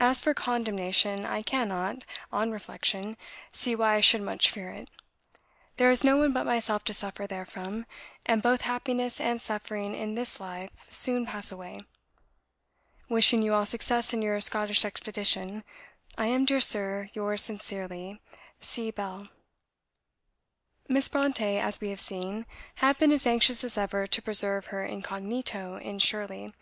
[0.00, 3.16] As for condemnation I cannot, on reflection,
[3.52, 4.90] see why I should much fear it;
[5.78, 7.86] there is no one but myself to suffer therefrom,
[8.26, 11.78] and both happiness and suffering in this life soon pass away.
[13.08, 15.64] Wishing you all success in your Scottish expedition,
[16.18, 18.20] I am, dear Sir, yours sincerely,
[18.60, 18.90] C.
[18.90, 19.26] BELL."
[20.86, 22.44] Miss Brontë, as we have seen,
[22.74, 26.52] had been as anxious as ever to preserve her incognito in "Shirley."